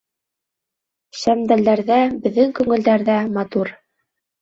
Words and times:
Шәмдәлдәрҙә, 1.21 2.01
беҙҙең 2.27 2.59
күңелдәрҙә 2.59 3.23
Матур 3.39 3.75